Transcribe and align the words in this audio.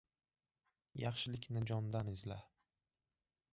—Yaxshilikni 1.03 1.63
jondan 1.73 2.11
izla. 2.17 2.41